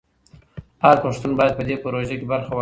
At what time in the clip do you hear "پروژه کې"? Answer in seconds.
1.83-2.27